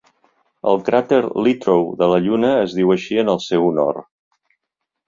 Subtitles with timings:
[0.71, 1.19] El cràter
[1.49, 4.07] Littrow de la Lluna es diu així en el seu honor.